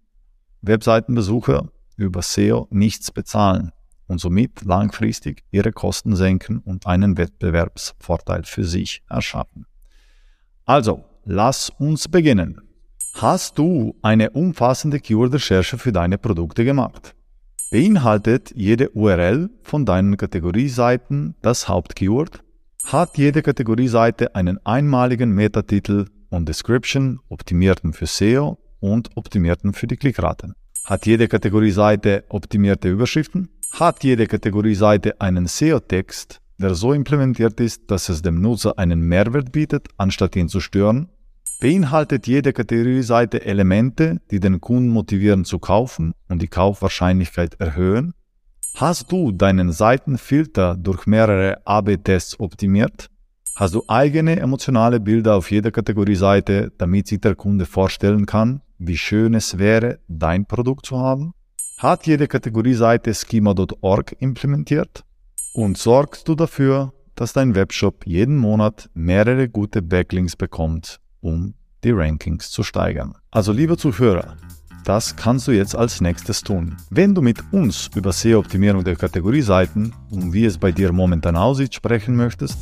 Webseitenbesucher 0.62 1.72
über 1.98 2.22
SEO 2.22 2.68
nichts 2.70 3.12
bezahlen 3.12 3.72
und 4.06 4.22
somit 4.22 4.64
langfristig 4.64 5.44
ihre 5.50 5.72
Kosten 5.72 6.16
senken 6.16 6.60
und 6.60 6.86
einen 6.86 7.18
Wettbewerbsvorteil 7.18 8.44
für 8.44 8.64
sich 8.64 9.02
erschaffen. 9.10 9.66
Also, 10.66 11.04
lass 11.26 11.72
uns 11.72 12.08
beginnen. 12.08 12.69
Hast 13.14 13.58
du 13.58 13.96
eine 14.02 14.30
umfassende 14.30 15.00
Keyword-Recherche 15.00 15.78
für 15.78 15.92
deine 15.92 16.18
Produkte 16.18 16.64
gemacht? 16.64 17.16
Beinhaltet 17.72 18.52
jede 18.56 18.90
URL 18.92 19.50
von 19.62 19.86
deinen 19.86 20.18
Kategorieseiten 20.18 21.36
das 21.42 21.68
Hauptkeyword? 21.68 22.44
Hat 22.86 23.18
jede 23.18 23.42
Kategorieseite 23.42 24.36
einen 24.36 24.58
einmaligen 24.66 25.32
Metatitel 25.32 26.08
und 26.30 26.48
Description, 26.48 27.20
optimierten 27.30 27.94
für 27.94 28.08
SEO 28.08 28.58
und 28.80 29.10
optimierten 29.16 29.74
für 29.74 29.86
die 29.86 29.98
Klickraten? 29.98 30.54
Hat 30.86 31.06
jede 31.06 31.28
Kategorieseite 31.28 32.24
optimierte 32.30 32.90
Überschriften? 32.90 33.50
Hat 33.72 34.04
jede 34.04 34.26
Kategorieseite 34.26 35.22
einen 35.22 35.46
SEO-Text, 35.46 36.40
der 36.58 36.74
so 36.74 36.94
implementiert 36.94 37.60
ist, 37.60 37.92
dass 37.92 38.10
es 38.10 38.22
dem 38.22 38.42
Nutzer 38.42 38.80
einen 38.80 39.02
Mehrwert 39.02 39.52
bietet, 39.52 39.90
anstatt 39.98 40.36
ihn 40.36 40.50
zu 40.50 40.60
stören? 40.60 41.10
Beinhaltet 41.62 42.26
jede 42.26 42.54
Kategorieseite 42.54 43.46
Elemente, 43.46 44.22
die 44.32 44.40
den 44.40 44.62
Kunden 44.62 44.90
motivieren 44.90 45.44
zu 45.44 45.60
kaufen 45.60 46.14
und 46.30 46.42
die 46.42 46.48
Kaufwahrscheinlichkeit 46.48 47.56
erhöhen? 47.60 48.14
Hast 48.76 49.12
du 49.12 49.34
deinen 49.34 49.74
Seitenfilter 49.74 50.78
durch 50.78 51.06
mehrere 51.06 51.58
AB-Tests 51.66 52.40
optimiert? 52.40 53.10
Hast 53.58 53.76
du 53.76 53.84
eigene 53.90 54.40
emotionale 54.40 55.02
Bilder 55.02 55.36
auf 55.36 55.52
jeder 55.52 55.72
Kategorieseite, 55.72 56.72
damit 56.78 57.08
sich 57.08 57.20
der 57.20 57.36
Kunde 57.36 57.66
vorstellen 57.66 58.26
kann, 58.26 58.62
wie 58.78 58.96
schön 58.96 59.34
es 59.34 59.58
wäre, 59.58 60.00
dein 60.08 60.46
Produkt 60.46 60.86
zu 60.86 60.98
haben? 60.98 61.34
Hat 61.78 62.08
jede 62.08 62.28
Kategorieseite 62.28 63.14
schema.org 63.14 64.16
implementiert? 64.20 65.04
Und 65.54 65.78
sorgst 65.78 66.26
du 66.30 66.36
dafür, 66.36 66.94
dass 67.16 67.34
dein 67.34 67.54
Webshop 67.54 68.06
jeden 68.06 68.38
Monat 68.38 68.90
mehrere 68.94 69.50
gute 69.50 69.82
Backlinks 69.82 70.38
bekommt, 70.38 71.02
um 71.22 71.54
die 71.84 71.92
Rankings 71.92 72.52
zu 72.52 72.64
steigern? 72.64 73.16
Also 73.32 73.52
lieber 73.52 73.78
Zuhörer, 73.78 74.38
das 74.86 75.16
kannst 75.16 75.48
du 75.48 75.52
jetzt 75.52 75.76
als 75.76 76.02
nächstes 76.02 76.42
tun. 76.42 76.78
Wenn 76.90 77.14
du 77.14 77.22
mit 77.22 77.38
uns 77.52 77.90
über 77.96 78.12
SEO-Optimierung 78.12 78.84
der 78.84 78.96
Kategorieseiten 78.96 79.94
und 80.10 80.34
wie 80.34 80.46
es 80.46 80.58
bei 80.58 80.72
dir 80.72 80.92
momentan 80.92 81.36
aussieht 81.36 81.76
sprechen 81.76 82.16
möchtest, 82.16 82.58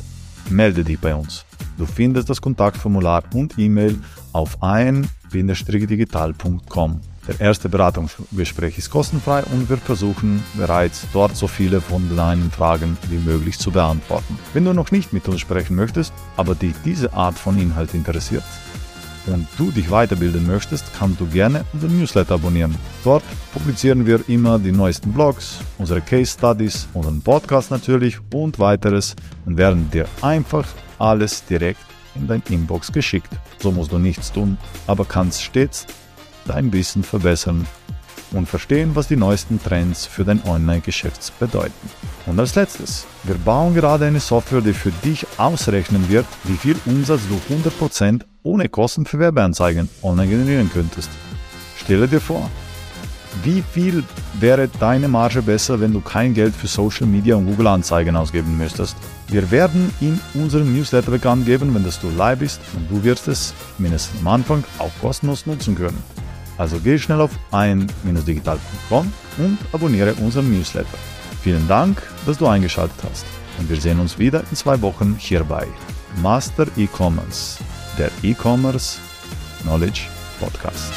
melde 0.50 0.84
dich 0.84 0.98
bei 0.98 1.14
uns. 1.14 1.44
Du 1.78 1.86
findest 1.86 2.28
das 2.28 2.40
Kontaktformular 2.40 3.22
und 3.32 3.58
E-Mail 3.58 3.98
auf 4.32 4.62
ein-digital.com. 4.62 7.00
Der 7.28 7.40
erste 7.40 7.68
Beratungsgespräch 7.68 8.78
ist 8.78 8.90
kostenfrei 8.90 9.42
und 9.52 9.68
wir 9.68 9.76
versuchen 9.76 10.42
bereits 10.54 11.06
dort 11.12 11.36
so 11.36 11.46
viele 11.46 11.82
von 11.82 12.16
deinen 12.16 12.50
Fragen 12.50 12.96
wie 13.10 13.18
möglich 13.18 13.58
zu 13.58 13.70
beantworten. 13.70 14.38
Wenn 14.54 14.64
du 14.64 14.72
noch 14.72 14.90
nicht 14.90 15.12
mit 15.12 15.28
uns 15.28 15.40
sprechen 15.40 15.76
möchtest, 15.76 16.14
aber 16.38 16.54
dich 16.54 16.74
diese 16.86 17.12
Art 17.12 17.38
von 17.38 17.58
Inhalt 17.58 17.92
interessiert, 17.92 18.44
und 19.26 19.46
du 19.56 19.70
dich 19.70 19.90
weiterbilden 19.90 20.46
möchtest, 20.46 20.86
kannst 20.98 21.20
du 21.20 21.26
gerne 21.26 21.64
unseren 21.72 21.98
Newsletter 21.98 22.34
abonnieren. 22.34 22.74
Dort 23.04 23.24
publizieren 23.52 24.06
wir 24.06 24.26
immer 24.28 24.58
die 24.58 24.72
neuesten 24.72 25.12
Blogs, 25.12 25.58
unsere 25.78 26.00
Case 26.00 26.32
Studies, 26.32 26.88
unseren 26.94 27.20
Podcast 27.20 27.70
natürlich 27.70 28.18
und 28.32 28.58
weiteres 28.58 29.14
und 29.44 29.56
werden 29.56 29.90
dir 29.90 30.06
einfach 30.22 30.66
alles 30.98 31.44
direkt 31.44 31.84
in 32.14 32.26
dein 32.26 32.42
Inbox 32.48 32.90
geschickt. 32.90 33.30
So 33.58 33.70
musst 33.70 33.92
du 33.92 33.98
nichts 33.98 34.32
tun, 34.32 34.56
aber 34.86 35.04
kannst 35.04 35.42
stets 35.42 35.86
dein 36.48 36.72
Wissen 36.72 37.02
verbessern 37.02 37.66
und 38.32 38.48
verstehen, 38.48 38.90
was 38.94 39.08
die 39.08 39.16
neuesten 39.16 39.62
Trends 39.62 40.06
für 40.06 40.24
dein 40.24 40.42
Online-Geschäft 40.44 41.32
bedeuten. 41.38 41.72
Und 42.26 42.38
als 42.38 42.54
letztes, 42.54 43.06
wir 43.24 43.36
bauen 43.36 43.74
gerade 43.74 44.06
eine 44.06 44.20
Software, 44.20 44.60
die 44.60 44.74
für 44.74 44.90
dich 44.90 45.26
ausrechnen 45.38 46.08
wird, 46.08 46.26
wie 46.44 46.56
viel 46.56 46.76
Umsatz 46.84 47.20
du 47.28 47.54
100% 47.54 48.22
ohne 48.42 48.68
Kosten 48.68 49.06
für 49.06 49.18
Werbeanzeigen 49.18 49.88
online 50.02 50.30
generieren 50.30 50.70
könntest. 50.72 51.10
Stelle 51.76 52.08
dir 52.08 52.20
vor, 52.20 52.50
wie 53.42 53.62
viel 53.62 54.02
wäre 54.40 54.68
deine 54.80 55.08
Marge 55.08 55.42
besser, 55.42 55.80
wenn 55.80 55.92
du 55.92 56.00
kein 56.00 56.34
Geld 56.34 56.54
für 56.54 56.66
Social 56.66 57.06
Media 57.06 57.36
und 57.36 57.46
Google 57.46 57.68
Anzeigen 57.68 58.16
ausgeben 58.16 58.56
müsstest? 58.58 58.96
Wir 59.28 59.50
werden 59.50 59.92
in 60.00 60.18
unserem 60.34 60.74
Newsletter 60.74 61.10
bekannt 61.10 61.46
geben, 61.46 61.74
wenn 61.74 61.84
das 61.84 62.00
du 62.00 62.08
live 62.10 62.38
bist 62.38 62.60
und 62.74 62.90
du 62.90 63.04
wirst 63.04 63.28
es 63.28 63.54
mindestens 63.78 64.20
am 64.20 64.28
Anfang 64.28 64.64
auch 64.78 64.90
kostenlos 65.00 65.46
nutzen 65.46 65.74
können. 65.74 66.02
Also 66.58 66.78
geh 66.80 66.98
schnell 66.98 67.20
auf 67.20 67.30
ein-digital.com 67.52 69.12
und 69.38 69.58
abonniere 69.72 70.14
unseren 70.14 70.52
Newsletter. 70.52 70.98
Vielen 71.42 71.66
Dank, 71.68 72.02
dass 72.26 72.38
du 72.38 72.46
eingeschaltet 72.46 72.98
hast 73.08 73.24
und 73.58 73.70
wir 73.70 73.80
sehen 73.80 74.00
uns 74.00 74.18
wieder 74.18 74.42
in 74.50 74.56
zwei 74.56 74.80
Wochen 74.82 75.14
hierbei. 75.18 75.66
Master 76.20 76.66
E-Commerce 76.76 77.58
der 77.98 78.10
E-Commerce 78.22 78.98
Knowledge 79.62 80.02
Podcast. 80.40 80.92